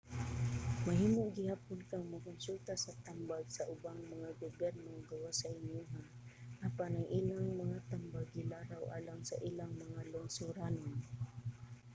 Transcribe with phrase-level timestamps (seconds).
[0.87, 5.99] mahimo gihapon kang mokonsulta sa tambag sa ubang mga gobyerno gawas sa inyoha
[6.67, 10.93] apan ang ilang mga tambag gilaraw alang sa ilang mga lungsoranon